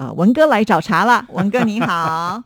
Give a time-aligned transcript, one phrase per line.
[0.00, 2.42] 呃，文哥来找茬了， 文哥你好。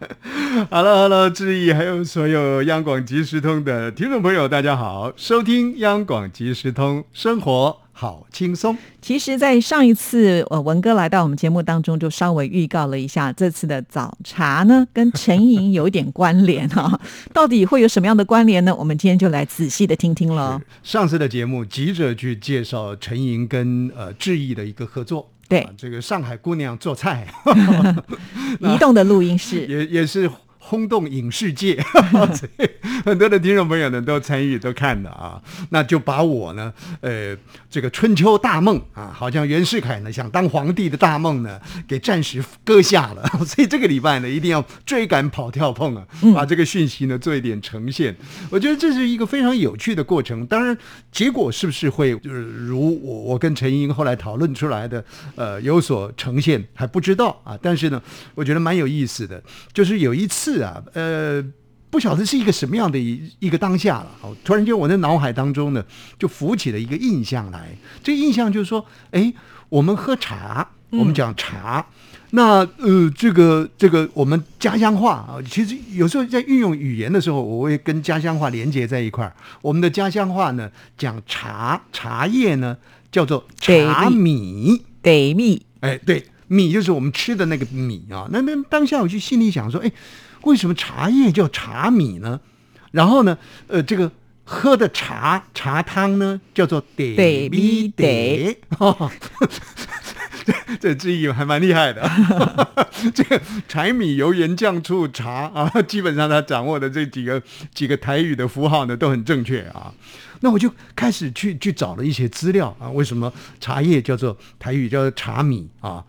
[0.72, 8.76] Hello，Hello，志毅，还有所有央广即时通的听众朋友，大家好，收听央广即时通，生活好轻松。
[9.00, 16.98] 其实，在上一次呃文哥来到我们节目当中，就稍微预告了一下，这次的早茶呢跟陈莹有一点关联哈、
[17.32, 18.74] 到底会有什么样的关联呢？
[18.74, 20.60] 我们今天就来仔细的听听喽。
[20.82, 25.60] 上次的节目急着去介绍陈莹跟呃志毅的一个合作，对。
[25.62, 27.26] 啊这个上海姑娘做菜，
[28.60, 30.30] 移动的录音室，也也是
[30.66, 31.78] 轰动影视界，
[33.04, 37.36] 很多的听众朋友呢都参与都看了啊，那就把我呢，呃，
[37.68, 48.16] 这个春秋大梦啊，好像袁世凯呢想当皇帝的大梦呢，给暂时搁下了， 所以这个礼拜呢一定要追赶跑跳碰啊，把这个讯息呢做一点呈现。
[48.48, 50.74] 我觉得这是一个非常有趣的过程，当然
[51.12, 55.04] 结果是不是会就是如我我跟陈英后来讨论出来的，
[55.36, 58.02] 呃，有所呈现还不知道啊，但是呢，
[58.34, 59.42] 我觉得蛮有意思的，
[59.74, 61.44] 就是有一次啊，呃。
[61.90, 65.84] 不晓得是一个什么样的一一个当下了，哦，突然间我的脑海当中呢，
[66.18, 67.68] 就浮起了一个印象来。
[68.02, 69.32] 这个印象就是说，哎，
[69.68, 71.86] 我们喝茶，我们讲茶，
[72.30, 79.32] 那呃，这个这个我们家乡话啊，其实有时候在运用语言的时候，我会跟家乡话连接在一块儿。
[79.62, 82.76] 我们的家乡话呢，讲茶茶叶呢
[83.12, 88.26] 叫做茶米，得米哎，对，米就是我们吃的那个米啊。
[88.32, 89.92] 那那当下我就心里想说，哎，
[90.44, 92.40] 为什么茶叶叫茶米呢？
[92.92, 94.10] 然后呢，呃，这个
[94.44, 98.58] 喝的茶茶汤呢叫做得得米米得
[100.44, 102.08] 这这字义还蛮厉害的，
[103.14, 107.42] 这个柴米油盐酱醋茶啊，基本上他掌握的这几个
[107.72, 109.92] 几个台语的符号呢都很正确啊。
[110.40, 116.04] 那我就开始去去找了一些资料啊，为什么茶叶叫做台语叫做茶米啊？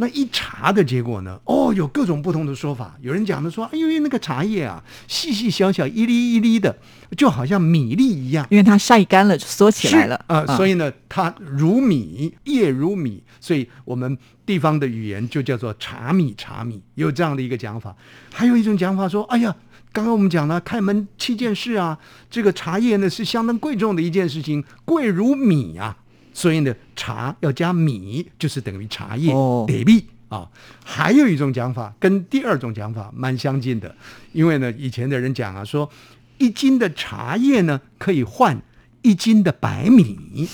[0.00, 2.96] 那一查的结果呢，哦，有各种不同的说法。
[3.00, 6.76] 有人讲的说，哎因为那个茶叶啊，细细小小一粒一粒的，
[7.16, 8.46] 就好像米粒一样。
[8.50, 14.16] 因为它晒干了，就缩起来了啊、嗯所以呢，它如米，叶如米，所以我们
[14.46, 17.94] 地方的语言就叫做茶米，茶米有这样的一个讲法。
[18.32, 19.54] 还有一种讲法说，哎呀，
[19.92, 21.98] 刚刚我们讲了开门七件事啊，
[22.30, 25.96] 这个茶叶呢是相当贵重的一件事情，贵如米啊，
[26.38, 30.04] 所以呢，茶要加米，就是等于茶叶哦得米。
[30.28, 30.48] 啊，
[30.84, 33.92] 还有一种讲法跟第二种讲法蛮相近的，
[34.32, 35.90] 因为呢，以前的人讲啊，说
[36.36, 38.62] 一斤的茶叶呢可以换
[39.02, 40.46] 一斤的白米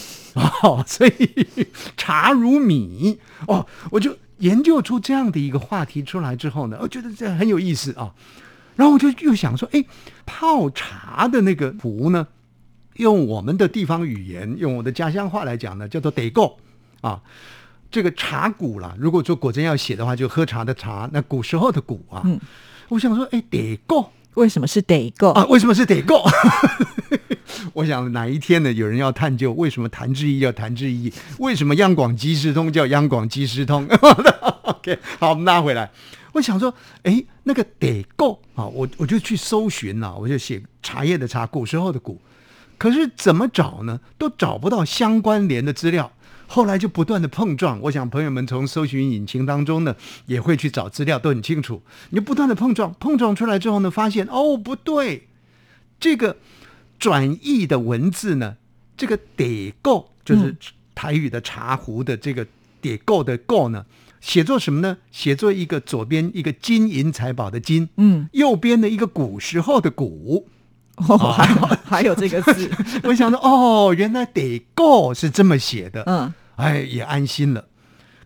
[0.62, 1.66] 哦， 所以
[1.98, 8.14] 茶如米哦，我就研究出这样的一个话题出来之后呢，我觉得这很有意思啊。
[8.76, 9.84] 然后我就又想说，哎，
[10.24, 12.26] 泡茶的那个壶呢，
[12.94, 16.58] 用我们的地方语言，用我的家乡话来讲呢，叫做得够
[17.00, 17.20] 啊。
[17.90, 22.22] 这个茶鼓啦，如果说果真要写的话，就喝茶的茶，那古时候的古啊。
[22.24, 22.40] 嗯
[22.88, 25.30] 我想说，哎，得够为什么是得够？
[25.30, 25.44] 啊？
[25.46, 26.22] 为什么是得够？
[27.72, 33.86] 我想哪一天呢，有人要探究为什么谭志毅叫谭志毅，为什么央广即时通叫央广即时通？
[34.62, 35.90] OK，好，我们拉回来。
[36.32, 36.72] 我想说，
[37.04, 42.20] 哎，那个得够啊，我我就去搜寻了、我就写茶叶的茶，古时候的古，
[42.78, 44.00] 可是怎么找呢？
[44.18, 46.12] 都找不到相关联的资料。
[46.46, 49.96] 后来就不断的碰撞，我想朋友们从搜寻引擎当中呢，
[50.26, 51.82] 也会去找资料，都很清楚。
[52.10, 55.26] 你就不断的碰撞，碰撞出来之后呢，发现哦不对，
[55.98, 56.36] 这个
[56.98, 58.56] 转译的文字呢，
[58.94, 60.54] 这个得够就是
[60.94, 62.46] 台语的茶壶的这个
[62.82, 63.86] 得够的够呢，
[64.20, 64.98] 写作什么呢？
[65.10, 70.46] 写作一个左边一个金银财宝的金，嗯，右边的一个古时候的古。
[70.96, 72.70] 哦，还好还有这个字，
[73.02, 77.64] 我想说哦，原来得够是这么写的，嗯，哎，也安心了。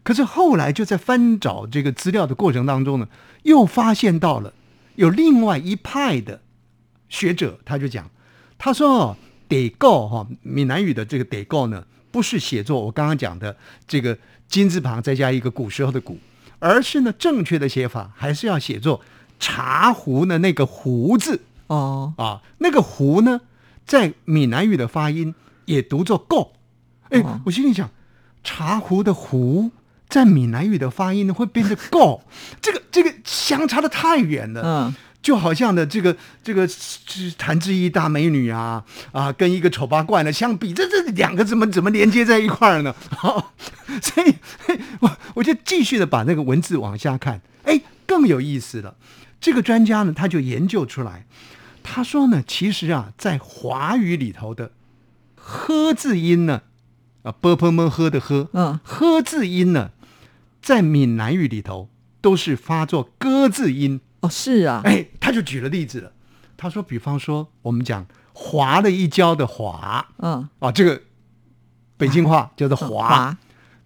[0.02, 3.08] 可是后来就在翻找这个资料的过程当中呢，
[3.42, 4.52] 又发现到了
[4.96, 6.40] 有另外一派的
[7.08, 8.10] 学者，他就讲，
[8.58, 9.16] 他说哦
[9.48, 13.56] 得够哈，闽南语的这个得够呢，不是写作我刚刚讲的
[13.86, 14.16] 这个
[14.46, 16.18] 金字旁再加一个古时候的古，
[16.58, 19.00] 而是呢正确的写法还是要写作
[19.38, 21.40] 茶壶的那个壶字。
[21.68, 23.40] 哦，啊，那个湖呢，
[23.86, 25.34] 在闽南语的发音
[25.64, 26.52] 也读作够。
[27.10, 27.88] 哎，哦我心里想，
[28.42, 29.70] 茶壶的壶
[30.08, 32.22] 在闽南语的发音呢会变成够，
[32.60, 34.62] 这个这个相差的太远了。
[34.64, 42.94] 嗯，就好像的这个这个是谭志毅大美女啊啊，跟一个丑八怪呢相比，这这两个怎么怎么连接在一块儿呢？
[43.10, 43.52] 好，
[44.00, 44.34] 所以
[45.00, 48.96] 我我就继续的把那个文字往下看，哎，更有意思了。
[49.40, 51.24] 这个专家呢，他就研究出来，
[51.82, 54.72] 他说呢，其实啊，在华语里头的
[55.34, 56.62] “呵”字音呢，
[57.22, 59.90] 啊，b p m 喝的喝，嗯，呵字音呢，
[60.60, 61.88] 在闽南语里头
[62.20, 64.00] 都是发作歌字音。
[64.20, 66.12] 哦，是啊，哎，他就举了例子了。
[66.56, 71.02] 他说，比方说，我们讲“滑了一跤”的“滑嗯，”，啊，这个
[71.96, 73.38] 北京话叫做“滑”，滑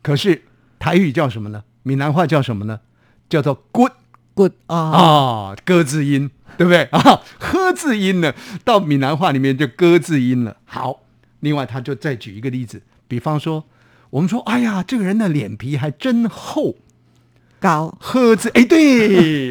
[0.03, 0.45] 可是
[0.79, 1.65] 台语叫什么呢？
[1.83, 2.81] 闽南话叫什么呢？
[3.29, 3.93] 叫做 “good”。
[4.35, 7.21] ，good 啊，啊，歌字音，对不对啊？
[7.39, 8.33] 呵字音呢，
[8.65, 10.57] 到闽南话里面就歌字音了。
[10.65, 11.01] 好，
[11.41, 13.65] 另外他就再举一个例子，比方说，
[14.11, 16.77] 我们说，哎呀，这个人的脸皮还真厚，
[17.61, 19.51] 高，呵字，哎，对，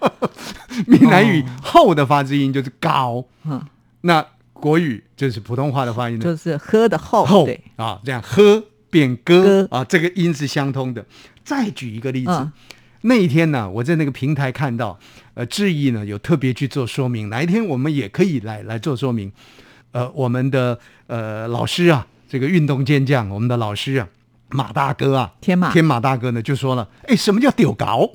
[0.86, 3.62] 闽南语厚的发字音就是高，嗯，
[4.02, 11.04] 那国语就是普通话的发音呢，就是喝的厚，厚对，啊，这样呵变歌歌啊，这个音是相通的。
[11.44, 12.52] 再举一个例子，嗯
[13.04, 14.96] 那一天呢，我在那个平台看到，
[15.34, 19.32] 呃，志毅呢有特别去做说明，哪一天我们也可以来来做说明。
[19.92, 24.08] 呃，我们的呃老师啊，这个运动健将，我们的老师啊，
[24.50, 28.10] 马大哥啊，天马天马大哥呢就说了，哎，什么叫丢高？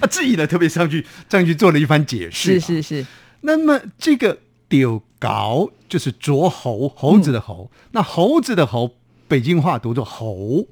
[0.00, 2.82] 啊，志毅呢特别上去上去做了一番解释、是。
[2.82, 3.06] 是是，
[3.42, 7.70] 那么这个丢搞就是啄猴，猴子的猴。
[7.92, 8.96] 那猴子的猴，
[9.26, 10.66] 北京话读作猴，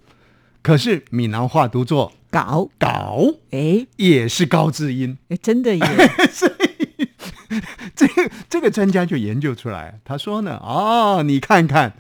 [0.63, 5.17] 可是闽南话读作搞，搞，哎也是高字音。
[5.29, 5.85] 哎，真的耶，
[7.97, 11.95] 这个这个专家就研究出来，他说呢，哦，你看看，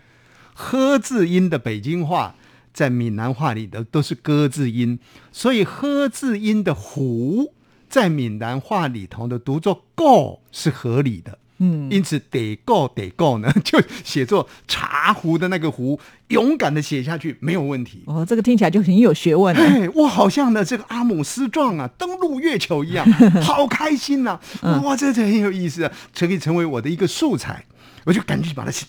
[0.54, 2.34] 呵字音的北京话
[2.72, 4.98] 在闽南话里的都是歌字音，
[5.32, 7.54] 所以呵字音的胡
[7.88, 11.38] 在闽南话里头的读作够是合理的。
[11.58, 18.02] 嗯，因此得够得够呢， 就写作茶壶的那个壶，勇敢的写下去没有问题。
[18.06, 23.04] 哦，这个听起来就很有学问啊，哎，我好像呢这个阿姆斯壮啊登陆月球一样，
[23.42, 27.64] 好开心呐、哇，这这很有意思啊，这可以成为我的一个素材，
[28.04, 28.86] 我就赶紧把它写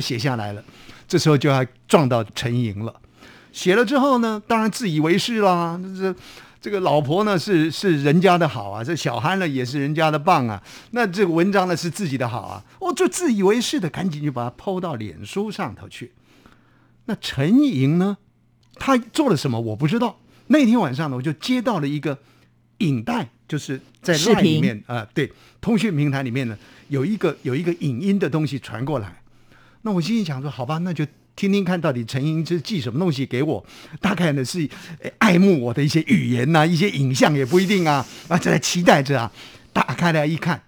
[0.00, 0.64] 写下来了。
[1.06, 2.94] 这时候就要撞到陈莹了，
[3.52, 6.14] 写了之后呢，当然自以为是啦，这。
[6.66, 10.60] 这个老婆呢是是人家的好啊，这小憨呢也是人家的棒啊，
[10.90, 16.10] 那这个文章呢是自己的好啊，我就自以为是的，赶紧就把它抛到脸书上头去。
[17.04, 18.16] 那陈莹呢，
[18.74, 20.18] 她做了什么我不知道。
[20.48, 22.18] 那天晚上呢，我就接到了一个
[22.78, 26.58] 影带，就是在视 LINE 里面啊、对，通讯平台里面呢
[26.88, 29.22] 有一个有一个影音的东西传过来。
[29.82, 33.64] 那我心里想说，好吧，那就听听看到底陈英是寄什么东西给我，
[34.00, 34.68] 大概呢是
[35.02, 39.30] 呃爱慕我的一些语言呐、一些影像也不一定啊，啊，在期待着啊，
[39.72, 40.62] 打开来一看。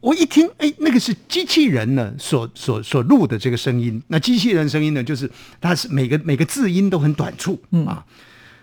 [0.00, 4.00] 我一听，哎，那个是机器人呢所所所录的这个声音。
[4.08, 5.30] 那机器人声音呢，就是
[5.60, 8.04] 它是每个每个字音都很短促啊。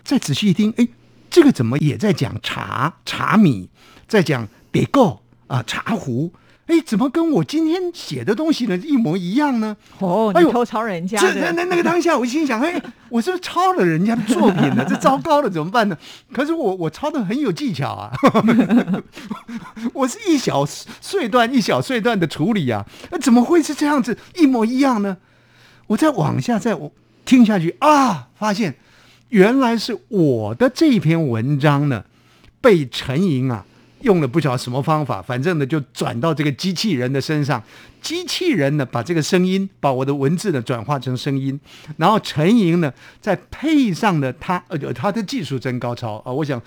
[0.02, 0.88] 再仔细一听，哎，
[1.28, 3.68] 这个怎么也在讲茶茶米，
[4.06, 6.32] 在讲得够啊茶壶？
[6.66, 9.76] 哎，怎么跟我今天写的东西呢一模一样呢？
[10.00, 14.84] 哦，你偷抄人家这那，那那个当下，我心想，哎， 我是不是抄了人家的作品呢？
[14.88, 15.96] 这糟糕了，怎么办呢？
[16.32, 18.12] 可是我我抄的很有技巧啊，
[19.94, 25.16] 我是一小碎段一小碎段的处理啊，那怎么会是这样子一模一样呢？
[25.86, 26.92] 我再往下再我
[27.24, 28.74] 听下去啊，发现
[29.28, 32.04] 原来是我的这篇文章呢，
[32.60, 33.64] 被陈莹啊
[34.02, 37.62] 用了不晓得什么方法，反正呢就转到这个机器人的身上，
[38.00, 41.58] 机器人呢把这个声音，把我的文字呢转化成声音，
[41.96, 46.30] 然后陈莹呢再配上了他，呃，他的技术真高超啊！
[46.30, 46.60] 我想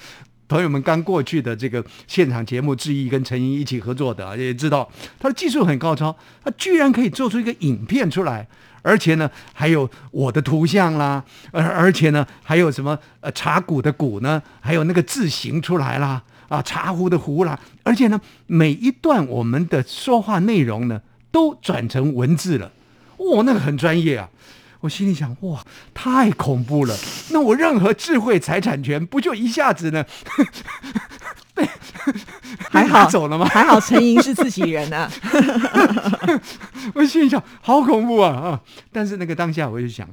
[0.47, 8.47] 朋友们刚过去的这个现场节目，志毅跟陈莹一起合作的啊，也知道他的技术很高超，他居然可以做出一个影片出来。
[8.81, 11.21] 而且呢，还有我的图像啦，
[11.51, 21.01] 而而且呢，还有什么呃茶谷的谷呢，还有那个字形出来啦，啊茶壶的壶啦，而且呢，每一段我们的说话内容呢，
[21.31, 22.71] 都转成文字了，
[23.17, 24.29] 哇，那个很专业啊！
[24.81, 25.61] 我心里想，哇，
[25.93, 26.95] 太恐怖了！
[27.31, 30.05] 那我任何智慧财产权不就一下子呢？
[31.53, 31.67] 被
[32.71, 33.45] 还好走了吗？
[33.45, 35.11] 还好陈莹是自己人啊
[36.95, 38.61] 我心里想，好恐怖啊啊！
[38.91, 40.07] 但是那个当下，我就想，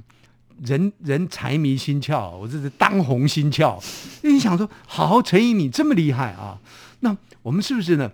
[0.65, 3.83] 人人财迷心窍，我这是当红心窍。
[4.23, 6.59] 你想说，好，陈毅你这么厉害啊，
[7.01, 8.11] 那我们是不是呢？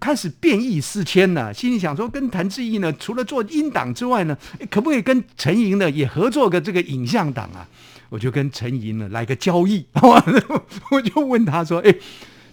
[0.00, 1.54] 开始变异思迁呢？
[1.54, 4.36] 心里想说，跟谭志毅呢，除了做音档之外呢，
[4.68, 7.66] 可不可以跟陈莹呢也合作个这个影像档啊？
[8.08, 9.86] 我就跟陈莹呢来个交易，
[10.90, 11.94] 我就问他说：“哎，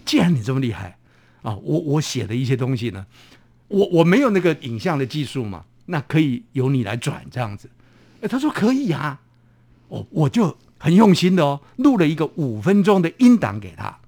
[0.04, 0.96] 既然你这么厉害
[1.42, 3.04] 啊，我我写的一些东西呢，
[3.68, 7.68] 我我没有那个影像的技术嘛，那可以由你来转这样子。
[8.20, 9.20] 哎，他说可以啊，
[9.94, 13.98] 我我就很用心的哦，录了一个五分钟的音档给他。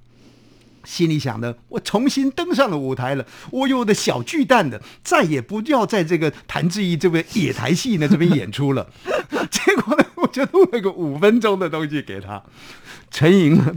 [0.84, 8.88] 心里想的，我重新登上了舞台了，我有的小巨蛋的，再也不要在这个谭志毅这边野台戏呢这边演出了。
[9.50, 12.40] 结果呢，我就录了个五分钟的东西给他，
[13.10, 13.74] 陈莹呢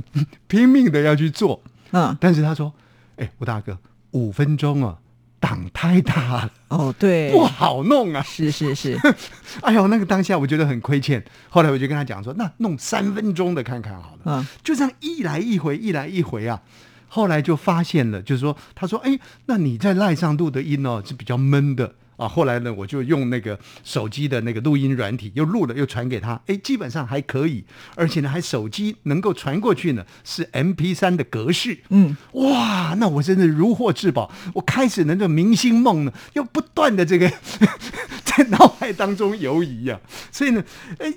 [0.47, 1.61] 拼命的要去做，
[1.91, 2.71] 嗯，但是他说
[3.17, 3.79] ：“哎，吴大哥，
[4.11, 4.97] 五分钟啊，
[5.39, 8.99] 档太大了，哦，对，不好弄啊。”是是是，
[9.61, 11.23] 哎呦，那个当下我觉得很亏欠。
[11.49, 16.61] 后来我就跟他讲说：“那弄三分钟的看看好了。”嗯，就这样一来一回，一来一回啊。
[17.07, 19.17] 后来就发现了，就是说，他说：“哎，
[19.47, 27.63] 那你在赖上录的音哦是比较闷的啊。”后来呢，我就用那个手机的那个录音软体又录了，又传给他，哎，基本上还可以，
[27.95, 31.79] 而且呢，还手机能够传过去呢，是 M P 三的格式。
[31.89, 34.31] 嗯，哇，那我真的如获至宝。
[34.53, 37.31] 我开始呢，这明星梦呢，又不断的这个
[38.23, 39.99] 在脑海当中游移呀、
[40.31, 40.63] 所以呢，
[40.99, 41.13] 哎。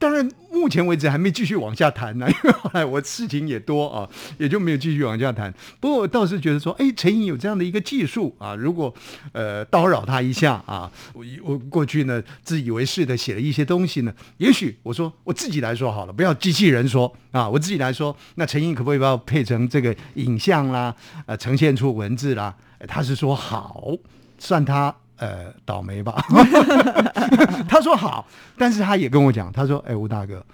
[0.00, 5.52] 当然，目前为止还没继续往下谈呢， 因为后来我事情也多啊，也就没有继续往下谈。
[5.78, 8.92] 不过我倒是觉得说，哎，陈颖有这样的一个技术啊，如果
[9.32, 22.56] 呃叨扰他一下啊，我我过去呢自以为是的写了一些东西呢，也许我说我自己来说好了，不要机器人说啊，我自己来说，那陈颖可不可以把我配成这个影像啦，呃，呈现出文字啦？
[22.88, 23.92] 他是说好，
[24.38, 24.96] 算他。
[25.20, 26.24] 呃，倒霉吧。
[27.68, 30.44] 他说好，但是他也跟我讲，他说：“哎，吴大哥，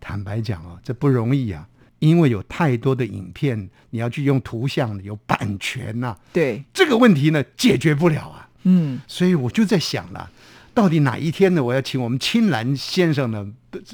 [0.00, 1.66] 坦白讲啊，这不容易啊，
[1.98, 8.48] 因为有太多的影片，你要去用图像，有版权呐、对，这个问题呢解决不了啊。
[8.62, 10.30] 嗯，所以我就在想了，
[10.72, 11.64] 到底哪一天呢？
[11.64, 13.48] 我要请我们青兰先生呢，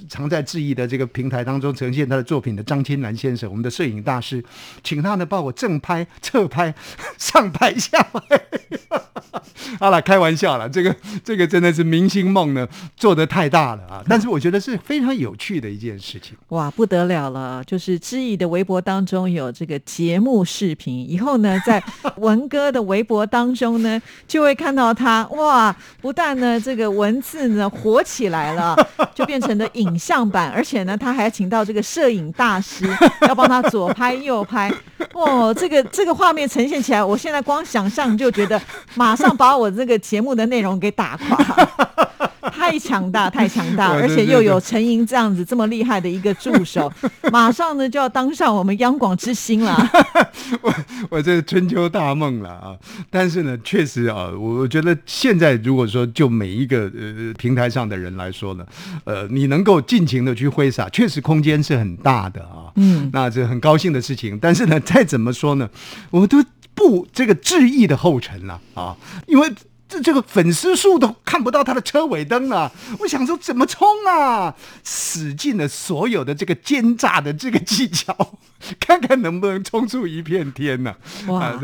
[0.08, 4.44] 常在志毅的这个平台当中呈现他的作品的张青兰先生，我们的摄影大师，
[4.82, 6.74] 请他呢帮我正拍、侧拍、
[7.16, 8.22] 上拍、下拍。
[9.78, 12.66] 好了，开玩笑了，这个这个真的是明星梦呢，
[12.96, 14.02] 做的太大了啊！
[14.08, 16.36] 但是我觉得是非常有趣的一件事情。
[16.48, 17.62] 哇，不得了了！
[17.64, 21.82] 就是知意的微博当中有这个节目视频，以后呢，在
[22.16, 28.74] 文哥的微博当中呢，就会看到他哇，不但呢这个文字呢火起来了，
[29.14, 32.84] 就变成了影像版，而且呢，他还请到这个摄影大师
[33.28, 34.72] 要帮他左拍右拍。
[35.12, 38.60] 哦，这个这个画面呈现起来，我现在光想象就觉得
[38.94, 42.27] 马上把我这个节目的内容给打垮。
[42.68, 46.92] 太强大，太强大， 而且又有陈莹这样子这么厉害的一个助手，
[47.32, 49.74] 马上呢就要当上我们央广之星了。
[50.60, 50.74] 我
[51.08, 52.76] 我这春秋大梦了啊！
[53.10, 58.66] 但是呢，确实啊，我我觉得现在如果说就每一个呃平台上的人来说呢，
[59.04, 62.68] 呃，你能够尽情的去挥洒，确实空间是很大的啊。
[62.76, 64.38] 嗯，那这很高兴的事情。
[64.38, 65.68] 但是呢，再怎么说呢，
[66.10, 66.44] 我都
[66.74, 68.94] 不这个致意的后尘了啊，
[69.26, 69.50] 因为。
[69.88, 74.54] 这这个粉丝数都看不到他的车尾灯了，我想说怎么冲啊？
[74.84, 78.14] 使尽了所有的这个奸诈的这个技巧，
[78.80, 80.94] 看看能不能冲出一片天呐、
[81.28, 81.60] 哇啊！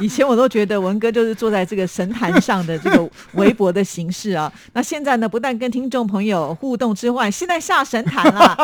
[0.00, 8.56] 以前我都觉得文哥就是坐在这个神坛上的这个微博的形式啊，那现在呢，不但跟听众朋友互动之外，现在下神坛了，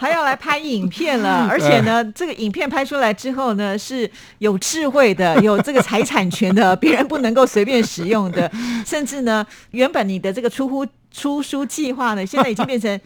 [0.00, 8.50] 还要来拍影片了， 而且呢，这个影片拍出来之后呢，是有智慧的，有这个财产权的，别人不能够随便使用的，
[8.84, 13.00] 甚至呢，原本你的这个出乎出书计划呢，现在已经变成。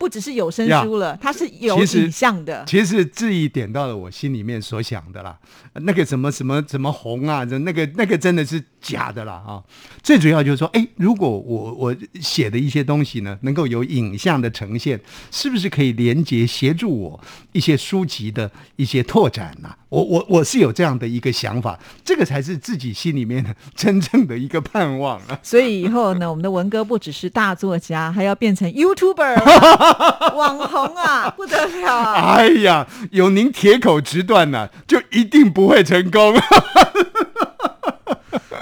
[0.00, 2.64] 不只是有声书了，它是有影像的。
[2.66, 5.38] 其实质疑点到了我心里面所想的啦，
[5.74, 9.62] 那个什么什么什么红啊，这那个那个真的是假的啦啊！
[10.02, 14.98] 最主要就是说，哎，如果我我写的一些东西呢，能够有影像的呈现，
[15.30, 17.20] 是不是可以连接协助我
[17.52, 25.38] 一些书籍的一些拓展呢、我我我是有这样的一个想法，这个才是自己心里面的真正的一个盼望啊！
[25.42, 32.36] 所以以后呢，我们的文哥不只是大作家，还要变成 YouTuber 了 网红啊，不得了啊！
[32.36, 36.34] 哎呀，有您铁口直断呐、就一定不会成功。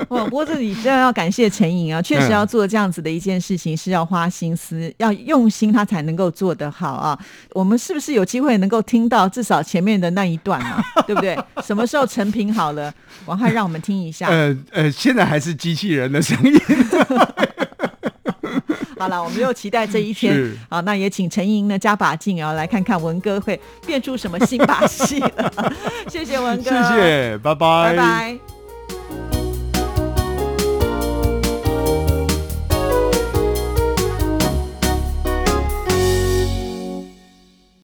[0.17, 7.19] 哇，不过这里真的要感谢陈颖啊，确实嗯要做这样子的一件事情是要花心思，要用心，他才能够做得好啊。
[7.53, 10.83] 我们是不是有机会能够听到至少前面的那一段啊？
[11.07, 11.39] 对不对？
[11.63, 12.93] 什么时候成品好了，
[13.27, 14.29] 王翰让我们听一下。
[14.29, 16.59] 呃呃，现在还是机器人的声音。
[18.99, 25.73] 好了，我们又期待这一天是好，那也请陈莹呢加把劲啊，来看看文哥会变出什么新把戏了。
[26.09, 28.58] 谢谢文哥，谢谢，拜拜，拜拜。